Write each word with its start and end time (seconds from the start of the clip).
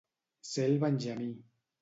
Ser 0.51 0.65
el 0.69 0.79
benjamí. 0.85 1.29